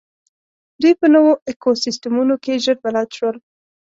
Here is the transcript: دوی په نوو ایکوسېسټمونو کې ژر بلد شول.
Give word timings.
دوی 0.81 0.93
په 1.01 1.07
نوو 1.13 1.31
ایکوسېسټمونو 1.47 2.35
کې 2.43 2.61
ژر 2.63 2.77
بلد 2.83 3.09
شول. 3.17 3.35